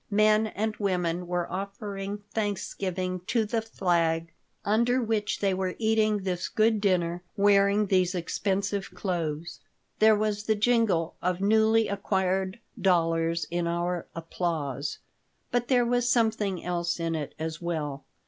[0.09, 4.33] Men and women were offering thanksgiving to the flag
[4.65, 9.59] under which they were eating this good dinner, wearing these expensive clothes.
[9.99, 14.97] There was the jingle of newly acquired dollars in our applause.
[15.51, 18.03] But there was something else in it as well.